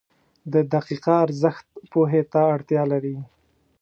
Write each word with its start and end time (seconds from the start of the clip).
•د 0.53 0.55
دقیقه 0.73 1.13
ارزښت 1.25 1.65
پوهې 1.91 2.21
ته 2.31 2.41
اړتیا 2.55 2.83
لري. 2.91 3.15